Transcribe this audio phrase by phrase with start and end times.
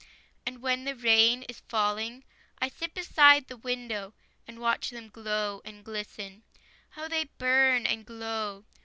[0.47, 2.23] And when the rain is falling,
[2.57, 4.15] I sit beside the window
[4.47, 6.41] And watch them glow and glisten,
[6.89, 8.65] How they burn and glow!